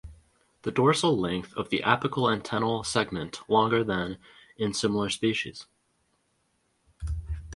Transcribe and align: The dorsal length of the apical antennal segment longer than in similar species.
The 0.63 0.71
dorsal 0.71 1.15
length 1.15 1.53
of 1.53 1.69
the 1.69 1.83
apical 1.85 2.25
antennal 2.33 2.83
segment 2.83 3.47
longer 3.47 3.83
than 3.83 4.17
in 4.57 4.73
similar 4.73 5.09
species. 5.11 5.67